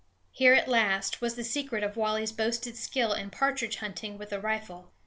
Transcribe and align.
Here, 0.31 0.55
at 0.55 0.67
last, 0.67 1.21
was 1.21 1.35
the 1.35 1.43
secret 1.43 1.83
of 1.83 1.95
Wally's 1.95 2.31
boasted 2.31 2.75
skill 2.75 3.13
in 3.13 3.29
partridge 3.29 3.75
hunting 3.75 4.17
with 4.17 4.33
a 4.33 4.39
rifle. 4.39 4.89